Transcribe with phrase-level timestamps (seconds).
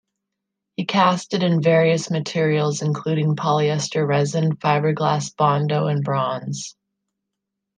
[0.77, 6.75] He casted in various materials, including polyester resin, fiberglass, Bondo, and bronze.